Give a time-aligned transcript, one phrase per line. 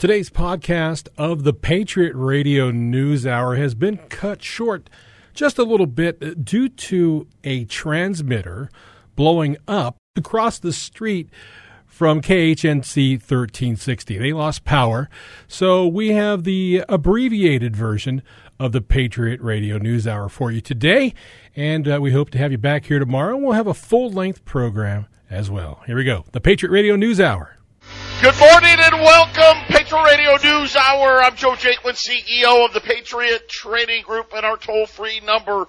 [0.00, 4.88] Today's podcast of the Patriot Radio News Hour has been cut short
[5.34, 8.70] just a little bit due to a transmitter
[9.14, 11.28] blowing up across the street
[11.84, 14.16] from KHNC 1360.
[14.16, 15.10] They lost power,
[15.46, 18.22] so we have the abbreviated version
[18.58, 21.12] of the Patriot Radio News Hour for you today,
[21.54, 23.34] and uh, we hope to have you back here tomorrow.
[23.34, 25.82] And we'll have a full length program as well.
[25.86, 27.59] Here we go the Patriot Radio News Hour.
[28.22, 31.22] Good morning and welcome, Patriot Radio News Hour.
[31.22, 35.66] I'm Joe Jaquin, CEO of the Patriot Trading Group, and our toll free number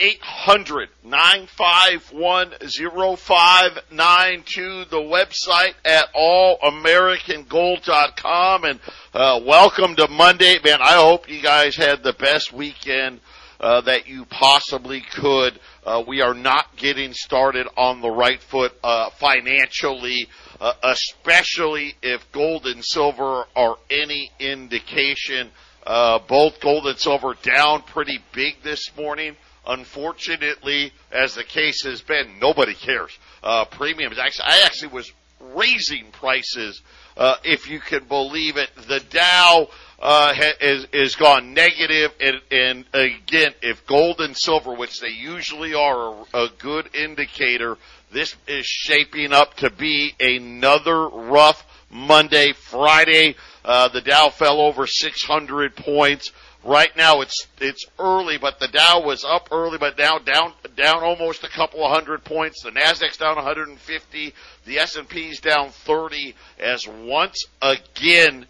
[0.00, 4.84] 800 951 0592.
[4.86, 8.64] The website at allamericangold.com.
[8.64, 8.80] And
[9.14, 10.58] uh, welcome to Monday.
[10.64, 13.20] Man, I hope you guys had the best weekend
[13.60, 15.60] uh, that you possibly could.
[15.84, 20.28] Uh, we are not getting started on the right foot uh, financially,
[20.62, 25.50] uh, especially if gold and silver are any indication.
[25.84, 29.34] Uh, both gold and silver down pretty big this morning.
[29.66, 33.10] Unfortunately, as the case has been, nobody cares.
[33.42, 36.80] Uh, premiums actually, I actually was raising prices,
[37.16, 38.70] uh, if you can believe it.
[38.86, 39.68] The Dow,
[40.00, 45.10] uh, ha- is, is gone negative, and, and again, if gold and silver, which they
[45.10, 47.76] usually are a, a good indicator,
[48.12, 53.36] this is shaping up to be another rough Monday, Friday.
[53.64, 56.30] Uh, the Dow fell over 600 points.
[56.64, 61.02] Right now it's it's early, but the Dow was up early, but now down down
[61.02, 62.62] almost a couple of hundred points.
[62.62, 64.34] The Nasdaq's down 150.
[64.64, 66.36] The S&P's down 30.
[66.60, 68.46] As once again,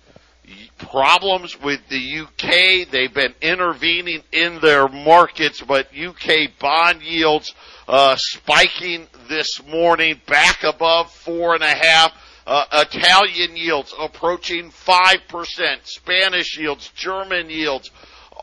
[0.78, 2.88] problems with the UK.
[2.90, 7.54] They've been intervening in their markets, but UK bond yields
[7.88, 12.12] uh, spiking this morning, back above four and a half.
[12.44, 17.90] Uh, Italian yields approaching 5%, Spanish yields, German yields,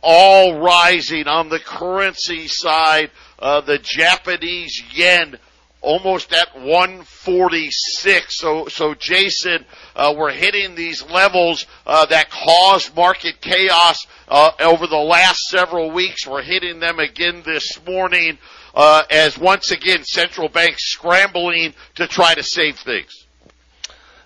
[0.01, 3.11] all rising on the currency side.
[3.37, 5.37] Uh, the Japanese yen
[5.81, 8.37] almost at 146.
[8.37, 14.87] So, so Jason, uh, we're hitting these levels uh, that caused market chaos uh, over
[14.87, 16.27] the last several weeks.
[16.27, 18.37] We're hitting them again this morning
[18.75, 23.25] uh, as once again central banks scrambling to try to save things.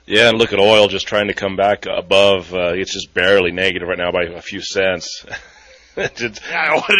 [0.05, 2.53] Yeah, and look at oil just trying to come back above.
[2.53, 5.25] Uh, it's just barely negative right now by a few cents.
[5.97, 6.09] yeah,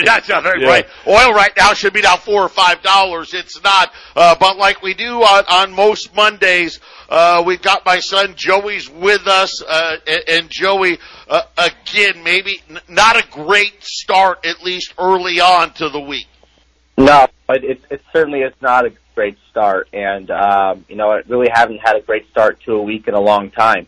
[0.05, 0.67] that's yeah.
[0.67, 0.85] right.
[1.07, 3.33] Oil right now should be down four or five dollars.
[3.33, 7.99] It's not, uh, but like we do on, on most Mondays, uh, we've got my
[7.99, 13.83] son Joey's with us, uh, and, and Joey, uh, again, maybe n- not a great
[13.83, 16.27] start, at least early on to the week.
[16.97, 21.27] No, but it, it certainly is not a great start, and um, you know, it
[21.27, 23.87] really haven't had a great start to a week in a long time,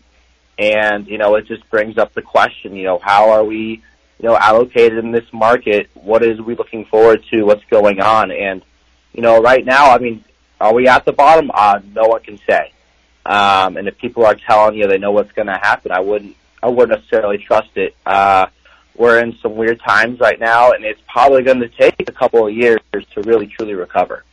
[0.58, 3.82] and you know, it just brings up the question, you know, how are we?
[4.18, 5.88] You know, allocated in this market?
[5.94, 7.44] What is we looking forward to?
[7.44, 8.30] What's going on?
[8.30, 8.62] And,
[9.12, 10.24] you know, right now, I mean,
[10.60, 11.50] are we at the bottom?
[11.52, 12.72] Uh, no one can say.
[13.26, 16.36] Um, and if people are telling you they know what's going to happen, I wouldn't,
[16.62, 17.94] I wouldn't necessarily trust it.
[18.06, 18.46] Uh,
[18.96, 22.46] we're in some weird times right now, and it's probably going to take a couple
[22.46, 24.24] of years to really truly recover.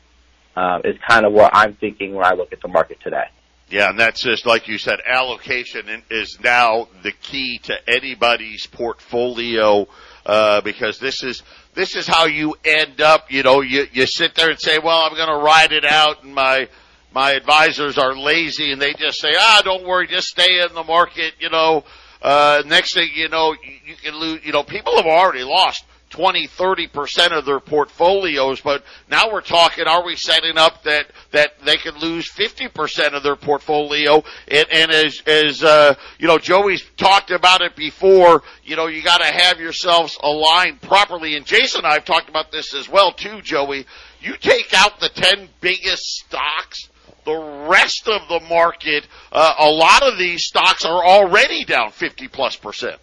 [0.55, 3.25] Uh, is kind of what I'm thinking when I look at the market today.
[3.73, 9.87] Yeah, and that's just like you said, allocation is now the key to anybody's portfolio
[10.27, 11.41] uh, because this is
[11.73, 13.31] this is how you end up.
[13.31, 16.23] You know, you you sit there and say, "Well, I'm going to ride it out,"
[16.23, 16.69] and my
[17.15, 20.83] my advisors are lazy and they just say, "Ah, don't worry, just stay in the
[20.83, 21.83] market." You know,
[22.21, 24.45] uh, next thing you know, you, you can lose.
[24.45, 25.83] You know, people have already lost
[26.13, 31.59] 20, 30% of their portfolios, but now we're talking, are we setting up that, that
[31.65, 34.23] they could lose 50% of their portfolio?
[34.47, 39.01] And, and as, as, uh, you know, Joey's talked about it before, you know, you
[39.01, 41.35] gotta have yourselves aligned properly.
[41.35, 43.87] And Jason and I have talked about this as well too, Joey.
[44.21, 46.89] You take out the 10 biggest stocks,
[47.25, 52.27] the rest of the market, uh, a lot of these stocks are already down 50
[52.27, 52.99] plus percent.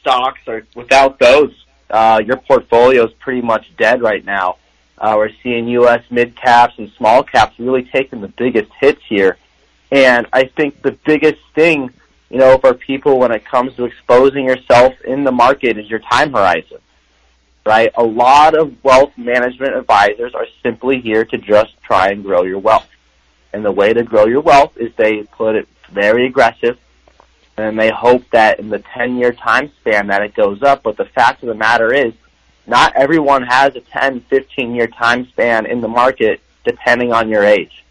[0.00, 1.52] Stocks are, without those,
[1.90, 4.56] uh, your portfolio is pretty much dead right now.
[4.96, 6.02] Uh, we're seeing U.S.
[6.10, 9.36] mid caps and small caps really taking the biggest hits here.
[9.90, 11.92] And I think the biggest thing
[12.30, 16.00] you know, for people when it comes to exposing yourself in the market is your
[16.00, 16.78] time horizon.
[17.64, 17.90] Right?
[17.96, 22.58] A lot of wealth management advisors are simply here to just try and grow your
[22.58, 22.88] wealth.
[23.52, 26.78] And the way to grow your wealth is they put it very aggressive
[27.58, 30.82] and they hope that in the 10 year time span that it goes up.
[30.82, 32.12] But the fact of the matter is,
[32.66, 37.44] not everyone has a 10, 15 year time span in the market depending on your
[37.44, 37.84] age.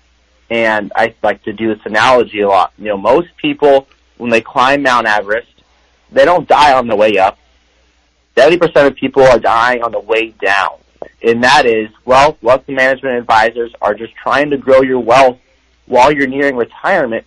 [0.50, 2.72] And I like to do this analogy a lot.
[2.78, 3.88] You know, most people,
[4.18, 5.48] when they climb Mount Everest,
[6.12, 7.38] they don't die on the way up.
[8.38, 10.78] 70% of people are dying on the way down.
[11.22, 15.40] And that is, well, wealth management advisors are just trying to grow your wealth
[15.88, 17.26] while you're nearing retirement.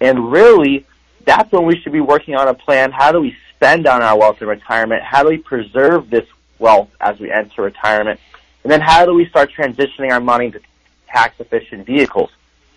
[0.00, 0.86] And really,
[1.24, 2.92] that's when we should be working on a plan.
[2.92, 5.02] How do we spend on our wealth in retirement?
[5.02, 6.26] How do we preserve this
[6.58, 8.20] wealth as we enter retirement?
[8.62, 10.60] And then how do we start transitioning our money to
[11.08, 12.30] tax efficient vehicles?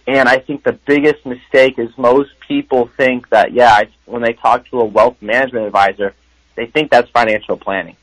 [0.08, 4.68] And I think the biggest mistake is most people think that, yeah, when they talk
[4.70, 6.14] to a wealth management advisor,
[6.56, 7.98] they think that's financial planning.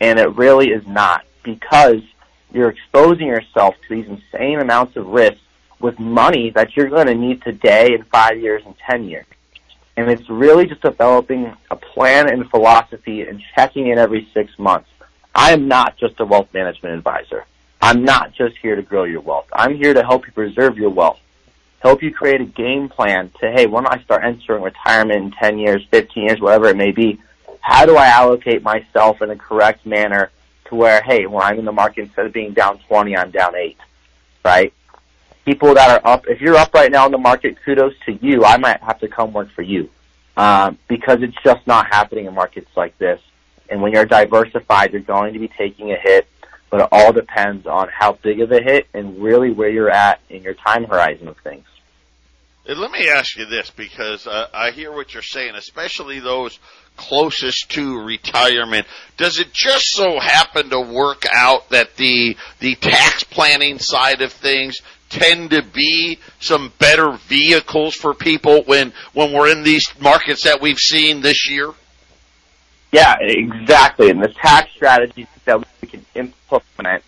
[0.00, 2.02] And it really is not because
[2.52, 5.38] you're exposing yourself to these insane amounts of risk
[5.80, 9.26] with money that you're going to need today in five years and ten years.
[9.96, 14.88] And it's really just developing a plan and philosophy and checking in every six months.
[15.34, 17.44] I am not just a wealth management advisor.
[17.80, 19.46] I'm not just here to grow your wealth.
[19.52, 21.20] I'm here to help you preserve your wealth.
[21.80, 25.58] Help you create a game plan to, hey, when I start entering retirement in 10
[25.58, 27.20] years, 15 years, whatever it may be,
[27.60, 30.30] how do I allocate myself in a correct manner
[30.66, 33.54] to where, hey, when I'm in the market, instead of being down 20, I'm down
[33.54, 33.76] 8,
[34.44, 34.72] right?
[35.46, 38.44] People that are up, if you're up right now in the market, kudos to you.
[38.44, 39.88] I might have to come work for you
[40.36, 43.20] um, because it's just not happening in markets like this.
[43.70, 46.26] And when you're diversified, you're going to be taking a hit,
[46.70, 50.20] but it all depends on how big of a hit and really where you're at
[50.28, 51.64] in your time horizon of things.
[52.68, 56.58] Let me ask you this because uh, I hear what you're saying, especially those
[56.96, 58.88] closest to retirement.
[59.16, 64.32] Does it just so happen to work out that the the tax planning side of
[64.32, 70.44] things tend to be some better vehicles for people when when we're in these markets
[70.44, 71.72] that we've seen this year?
[72.92, 74.10] Yeah, exactly.
[74.10, 77.02] And the tax strategies that we can implement,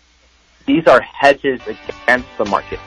[0.65, 2.79] these are hedges against the market.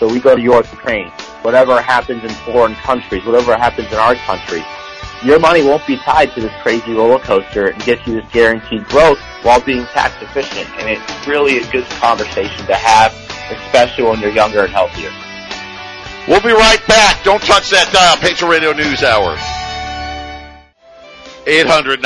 [0.00, 1.08] So we go to your Ukraine,
[1.42, 4.64] whatever happens in foreign countries, whatever happens in our country,
[5.22, 8.84] your money won't be tied to this crazy roller coaster and get you this guaranteed
[8.86, 10.68] growth while being tax efficient.
[10.80, 13.12] And it's really a good conversation to have,
[13.52, 15.10] especially when you're younger and healthier.
[16.28, 17.24] We'll be right back.
[17.24, 18.16] Don't touch that dial.
[18.16, 19.36] Patriot Radio News Hour.
[21.44, 22.00] 800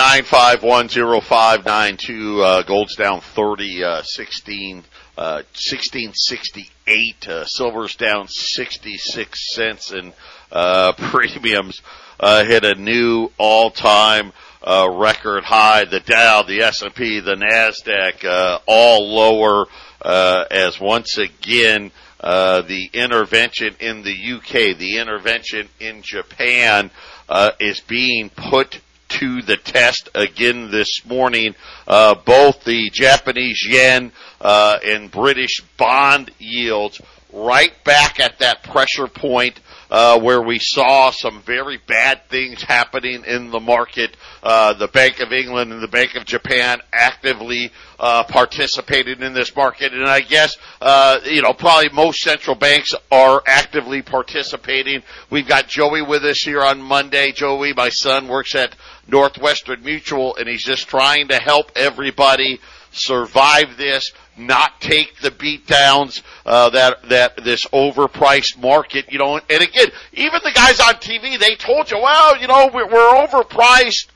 [2.41, 4.85] uh, gold's down 30, uh, 16,
[5.19, 10.15] uh, 1668, uh, silver's down 66 cents, and,
[10.51, 11.83] uh, premiums,
[12.19, 14.33] uh, hit a new all-time,
[14.63, 15.85] uh, record high.
[15.85, 19.67] The Dow, the S&P, the NASDAQ, uh, all lower,
[20.03, 21.91] uh, as once again,
[22.21, 26.91] uh, the intervention in the UK, the intervention in Japan,
[27.29, 31.55] uh, is being put to the test again this morning.
[31.87, 37.01] Uh, both the Japanese yen uh, and British bond yields
[37.33, 39.61] right back at that pressure point
[39.91, 44.17] uh, where we saw some very bad things happening in the market.
[44.43, 49.55] Uh, the Bank of England and the Bank of Japan actively uh, participated in this
[49.55, 55.03] market, and I guess uh, you know probably most central banks are actively participating.
[55.31, 57.33] We've got Joey with us here on Monday.
[57.33, 58.75] Joey, my son, works at
[59.07, 62.61] Northwestern Mutual, and he's just trying to help everybody
[62.97, 69.11] survive this, not take the beatdowns uh, that that this overpriced market.
[69.11, 72.71] You know, and again, even the guys on TV, they told you, well, you know,
[72.73, 74.07] we're, we're overpriced,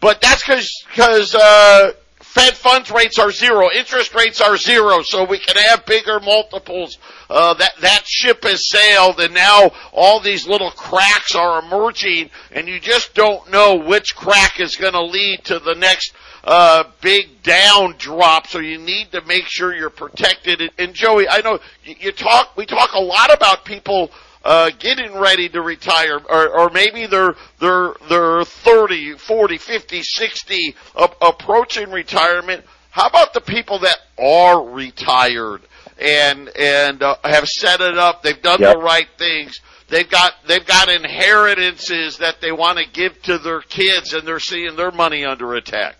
[0.00, 1.34] but that's because because.
[1.34, 6.20] Uh, Fed funds rates are zero, interest rates are zero, so we can have bigger
[6.20, 6.98] multiples.
[7.30, 12.68] Uh, that that ship has sailed, and now all these little cracks are emerging, and
[12.68, 16.12] you just don't know which crack is going to lead to the next
[16.44, 18.46] uh, big down drop.
[18.46, 20.60] So you need to make sure you're protected.
[20.60, 22.56] And, and Joey, I know you, you talk.
[22.56, 24.10] We talk a lot about people
[24.44, 30.74] uh, getting ready to retire, or, or maybe they're they're they're 30, 40, 50, 60,
[30.96, 32.64] uh, approaching retirement.
[32.90, 35.60] How about the people that are retired
[36.00, 38.22] and and uh, have set it up?
[38.22, 38.76] They've done yep.
[38.76, 39.60] the right things.
[39.88, 44.40] They've got they've got inheritances that they want to give to their kids, and they're
[44.40, 45.97] seeing their money under attack.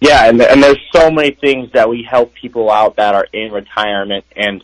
[0.00, 3.52] Yeah, and and there's so many things that we help people out that are in
[3.52, 4.62] retirement, and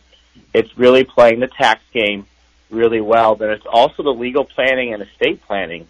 [0.53, 2.27] it's really playing the tax game
[2.69, 5.87] really well, but it's also the legal planning and estate planning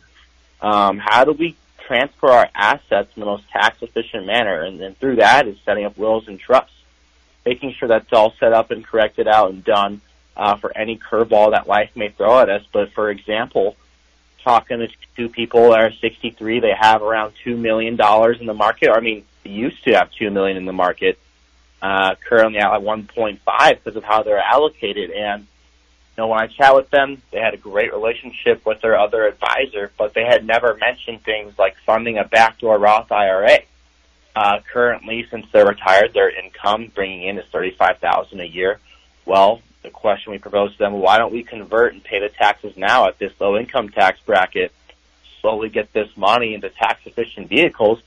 [0.61, 1.55] Um, how do we
[1.87, 4.61] transfer our assets in the most tax efficient manner?
[4.61, 6.75] And then through that is setting up wills and trusts,
[7.45, 10.01] making sure that's all set up and corrected out and done
[10.37, 12.63] uh, for any curveball that life may throw at us.
[12.71, 13.75] But for example,
[14.43, 17.93] talking to two people that are 63, they have around $2 million
[18.39, 18.89] in the market.
[18.91, 21.17] I mean, used to have 2 million in the market,
[21.81, 23.39] uh, currently at 1.5
[23.83, 25.11] because of how they're allocated.
[25.11, 25.47] And, you
[26.17, 29.91] know, when I chat with them, they had a great relationship with their other advisor,
[29.97, 33.59] but they had never mentioned things like funding a backdoor Roth IRA.
[34.33, 38.79] Uh, currently, since they're retired, their income bringing in is 35000 a year.
[39.25, 42.77] Well, the question we propose to them, why don't we convert and pay the taxes
[42.77, 44.71] now at this low income tax bracket,
[45.41, 48.01] slowly get this money into tax efficient vehicles,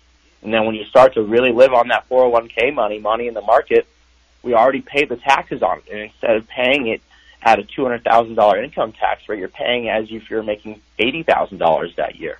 [0.44, 3.40] and then when you start to really live on that 401k money, money in the
[3.40, 3.86] market,
[4.42, 5.84] we already paid the taxes on it.
[5.90, 7.00] And instead of paying it
[7.42, 12.38] at a $200,000 income tax rate, you're paying as if you're making $80,000 that year.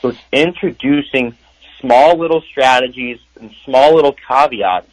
[0.00, 1.36] So it's introducing
[1.80, 4.88] small little strategies and small little caveats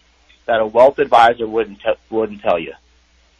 [0.46, 2.74] that a wealth advisor wouldn't, wouldn't tell you.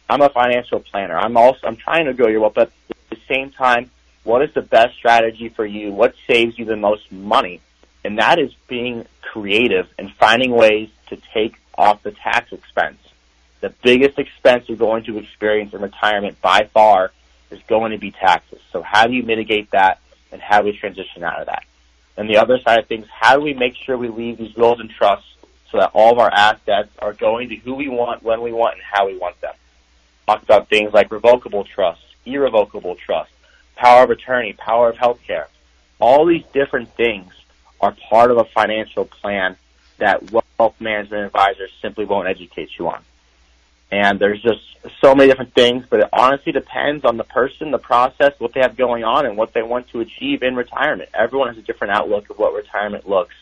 [0.08, 1.18] I'm a financial planner.
[1.18, 3.90] I'm also I'm trying to grow your wealth, but at the same time,
[4.22, 5.92] what is the best strategy for you?
[5.92, 7.60] What saves you the most money?
[8.04, 12.98] And that is being creative and finding ways to take off the tax expense.
[13.60, 17.12] The biggest expense you're going to experience in retirement by far
[17.50, 18.60] is going to be taxes.
[18.72, 21.64] So how do you mitigate that and how do we transition out of that?
[22.16, 24.80] And the other side of things, how do we make sure we leave these wills
[24.80, 25.28] and trusts
[25.70, 28.74] so that all of our assets are going to who we want, when we want,
[28.74, 29.54] and how we want them?
[30.26, 33.34] Talk about things like revocable trusts, irrevocable trusts,
[33.76, 35.46] power of attorney, power of healthcare.
[35.98, 37.32] All these different things
[37.84, 39.56] are part of a financial plan
[39.98, 43.02] that wealth management advisors simply won't educate you on.
[43.90, 44.62] And there's just
[45.00, 48.60] so many different things, but it honestly depends on the person, the process, what they
[48.60, 51.10] have going on, and what they want to achieve in retirement.
[51.12, 53.34] Everyone has a different outlook of what retirement looks.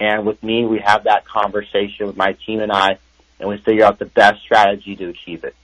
[0.00, 2.98] And with me, we have that conversation with my team and I,
[3.38, 5.54] and we figure out the best strategy to achieve it.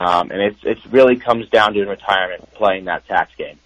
[0.00, 3.58] Um, and it's it really comes down to in retirement playing that tax game.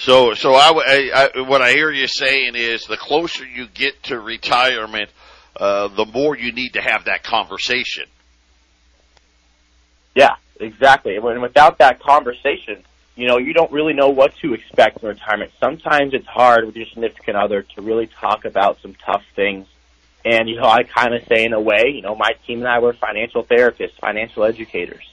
[0.00, 4.18] So, so I, I, what I hear you saying is the closer you get to
[4.18, 5.10] retirement,
[5.56, 8.04] uh, the more you need to have that conversation.
[10.14, 11.16] Yeah, exactly.
[11.16, 12.82] And without that conversation,
[13.14, 15.52] you know, you don't really know what to expect in retirement.
[15.60, 19.66] Sometimes it's hard with your significant other to really talk about some tough things
[20.24, 22.68] and, you know, I kind of say in a way, you know, my team and
[22.68, 25.04] I were financial therapists, financial educators.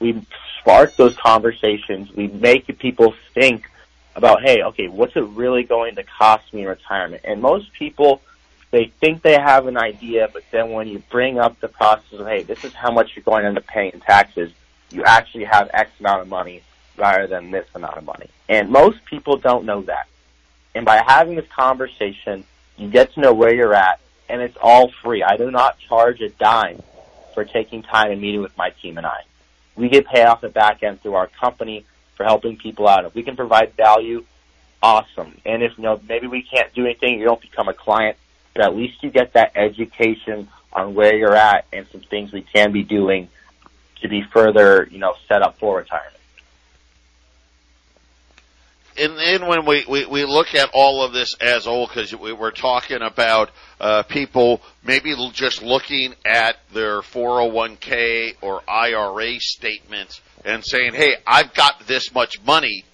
[0.00, 0.26] We
[0.60, 2.12] spark those conversations.
[2.12, 3.70] We make people think
[4.16, 7.22] about, hey, okay, what's it really going to cost me in retirement?
[7.24, 8.22] And most people,
[8.70, 12.26] they think they have an idea, but then when you bring up the process of,
[12.26, 14.50] hey, this is how much you're going to end up paying in taxes,
[14.90, 16.62] you actually have X amount of money
[16.96, 18.28] rather than this amount of money.
[18.48, 20.08] And most people don't know that.
[20.74, 22.44] And by having this conversation,
[22.78, 25.22] you get to know where you're at and it's all free.
[25.22, 26.82] I do not charge a dime
[27.34, 29.22] for taking time and meeting with my team and I.
[29.74, 31.84] We get paid off the back end through our company
[32.16, 33.04] for helping people out.
[33.04, 34.24] If we can provide value,
[34.82, 35.38] awesome.
[35.44, 38.16] And if you know maybe we can't do anything, you don't become a client,
[38.54, 42.42] but at least you get that education on where you're at and some things we
[42.42, 43.28] can be doing
[44.02, 46.15] to be further, you know, set up for retirement
[48.98, 52.32] and then when we, we, we look at all of this as old, because we
[52.32, 53.50] were talking about
[53.80, 61.52] uh, people maybe just looking at their 401k or IRA statements and saying, "Hey, I've
[61.54, 62.84] got this much money,"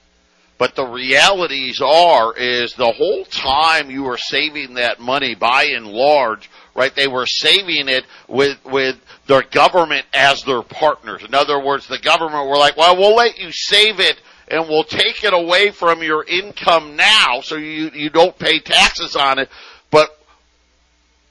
[0.59, 5.87] but the realities are is the whole time you were saving that money, by and
[5.87, 6.95] large, right?
[6.95, 11.23] They were saving it with with their government as their partners.
[11.23, 14.85] In other words, the government were like, "Well, we'll let you save it." And we'll
[14.85, 19.49] take it away from your income now so you, you don't pay taxes on it.
[19.91, 20.11] But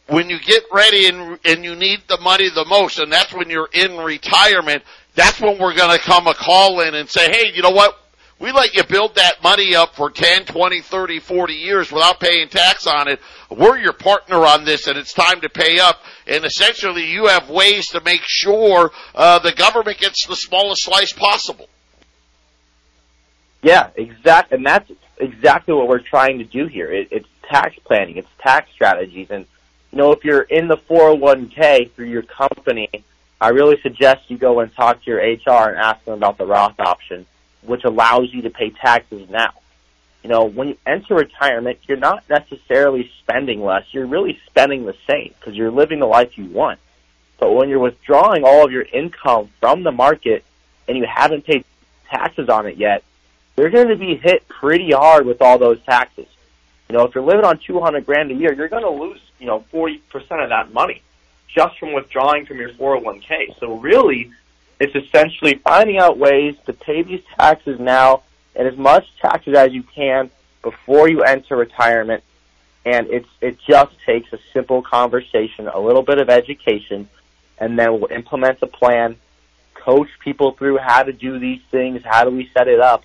[0.08, 3.50] when you get ready and, and you need the money the most, and that's when
[3.50, 4.84] you're in retirement,
[5.15, 7.98] that's when we're going to come a call in and say, hey, you know what?
[8.39, 12.50] We let you build that money up for 10, 20, 30, 40 years without paying
[12.50, 13.20] tax on it.
[13.51, 16.01] We're your partner on this and it's time to pay up.
[16.25, 21.13] And essentially you have ways to make sure uh, the government gets the smallest slice
[21.13, 21.70] possible.
[23.62, 26.91] Yeah, exact, and that's exactly what we're trying to do here.
[26.91, 29.46] It, it's tax planning, it's tax strategies, and
[29.91, 32.89] you know, if you're in the 401k through your company,
[33.39, 36.46] I really suggest you go and talk to your HR and ask them about the
[36.46, 37.25] Roth option,
[37.62, 39.51] which allows you to pay taxes now.
[40.24, 43.86] You know, when you enter retirement, you're not necessarily spending less.
[43.91, 46.80] You're really spending the same because you're living the life you want.
[47.39, 50.46] But when you're withdrawing all of your income from the market
[50.88, 51.65] and you haven't paid
[52.10, 53.03] taxes on it yet,
[53.55, 56.27] they're going to be hit pretty hard with all those taxes.
[56.89, 59.48] You know, if you're living on 200 grand a year, you're going to lose, you
[59.48, 60.01] know, 40%
[60.43, 61.01] of that money
[61.48, 63.58] just from withdrawing from your 401k.
[63.60, 64.31] So really,
[64.79, 68.24] it's essentially finding out ways to pay these taxes now
[68.55, 70.29] and as much taxes as you can
[70.62, 72.24] before you enter retirement.
[72.86, 77.08] And it's, it just takes a simple conversation, a little bit of education,
[77.60, 79.17] and then we'll implement a plan,
[79.75, 83.03] coach people through how to do these things, how do we set it up,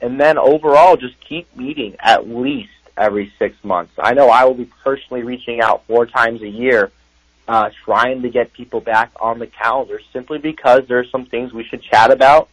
[0.00, 3.92] and then overall just keep meeting at least every six months.
[3.98, 6.90] I know I will be personally reaching out four times a year,
[7.48, 11.52] uh, trying to get people back on the calendar simply because there are some things
[11.52, 12.48] we should chat about.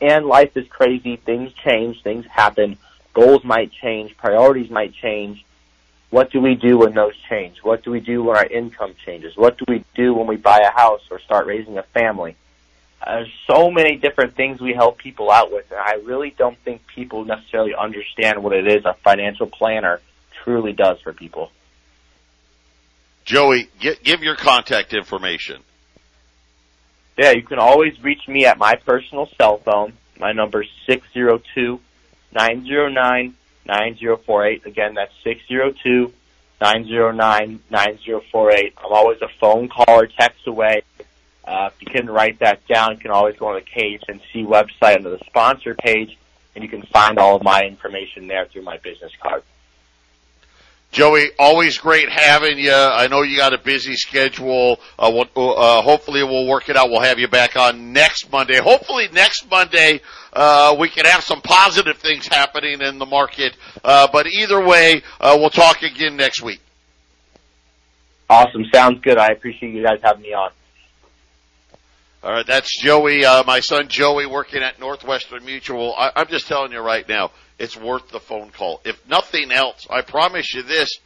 [0.00, 1.16] And life is crazy.
[1.16, 2.02] Things change.
[2.02, 2.78] Things happen.
[3.12, 4.16] Goals might change.
[4.16, 5.44] Priorities might change.
[6.08, 7.58] What do we do when those change?
[7.62, 9.36] What do we do when our income changes?
[9.36, 12.34] What do we do when we buy a house or start raising a family?
[13.04, 16.86] There's so many different things we help people out with, and I really don't think
[16.86, 20.00] people necessarily understand what it is a financial planner
[20.44, 21.50] truly does for people.
[23.24, 25.62] Joey, get, give your contact information.
[27.16, 29.92] Yeah, you can always reach me at my personal cell phone.
[30.18, 31.80] My number is six zero two
[32.32, 33.34] nine zero nine
[33.66, 34.66] nine zero four eight.
[34.66, 36.12] Again, that's six zero two
[36.60, 38.74] nine zero nine nine zero four eight.
[38.78, 40.82] I'm always a phone call or text away.
[41.44, 44.96] Uh, if you can write that down, you can always go on the KHNC website
[44.96, 46.16] under the sponsor page,
[46.54, 49.42] and you can find all of my information there through my business card.
[50.92, 52.72] Joey, always great having you.
[52.72, 54.80] I know you got a busy schedule.
[54.98, 56.90] Uh, we'll, uh, hopefully we'll work it out.
[56.90, 58.56] We'll have you back on next Monday.
[58.56, 60.00] Hopefully next Monday,
[60.32, 63.56] uh, we can have some positive things happening in the market.
[63.84, 66.60] Uh, but either way, uh, we'll talk again next week.
[68.28, 68.64] Awesome.
[68.72, 69.16] Sounds good.
[69.16, 70.50] I appreciate you guys having me on.
[72.22, 75.94] All right, that's Joey, uh, my son Joey, working at Northwestern Mutual.
[75.96, 78.82] I, I'm just telling you right now, it's worth the phone call.
[78.84, 80.98] If nothing else, I promise you this,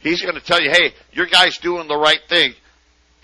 [0.00, 2.52] he's going to tell you, hey, your guy's doing the right thing,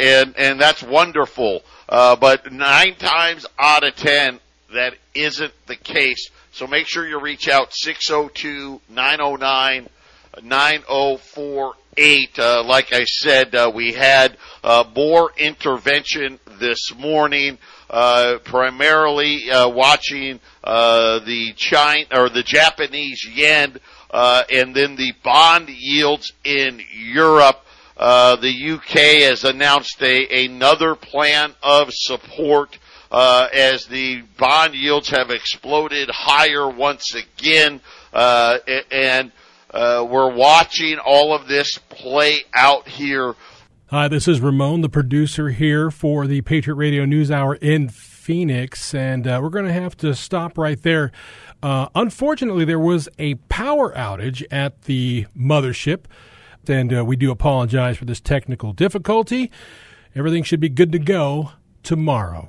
[0.00, 1.60] and and that's wonderful.
[1.86, 4.40] Uh, but nine times out of ten,
[4.72, 6.30] that isn't the case.
[6.52, 9.88] So make sure you reach out 602 909
[10.42, 11.83] 9048.
[11.96, 17.56] Uh, like I said, uh, we had uh, more intervention this morning,
[17.88, 23.76] uh, primarily uh, watching uh, the China or the Japanese yen,
[24.12, 27.64] and then the bond yields in Europe.
[27.96, 32.76] the UK has announced a, another plan of support
[33.12, 37.80] as the bond yields have exploded higher once again,
[38.12, 39.30] and
[39.74, 43.34] uh, we're watching all of this play out here.
[43.88, 48.94] Hi, this is Ramon, the producer here for the Patriot Radio News Hour in Phoenix,
[48.94, 51.10] and uh, we're going to have to stop right there.
[51.62, 56.04] Uh, unfortunately, there was a power outage at the mothership,
[56.68, 59.50] and uh, we do apologize for this technical difficulty.
[60.14, 61.50] Everything should be good to go
[61.82, 62.48] tomorrow.